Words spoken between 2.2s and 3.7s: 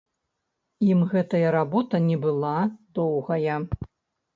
была доўгая.